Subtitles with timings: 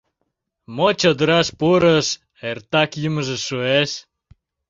[0.75, 2.07] Мо чодыраш пурыш—
[2.49, 3.91] эртак йӱмыжӧ шуэш.